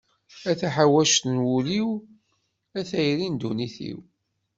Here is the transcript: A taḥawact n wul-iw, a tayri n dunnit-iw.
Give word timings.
A 0.49 0.53
taḥawact 0.59 1.23
n 1.33 1.35
wul-iw, 1.45 1.89
a 2.79 2.81
tayri 2.89 3.27
n 3.27 3.35
dunnit-iw. 3.41 3.99